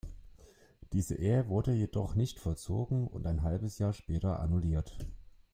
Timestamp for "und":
3.07-3.27